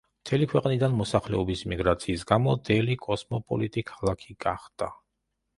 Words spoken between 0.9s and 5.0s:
მოსახლეობის მიგრაციის გამო დელი კოსმოპოლიტი ქალაქი გახდა.